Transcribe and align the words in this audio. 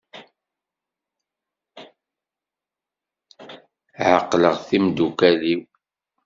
Ɛeqleɣ 4.11 4.55
timeddukal-iw. 4.67 5.61